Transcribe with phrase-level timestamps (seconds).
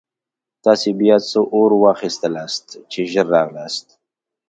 [0.65, 3.87] تاسې بیا څه اورا واخیستلاست چې ژر راغلاست.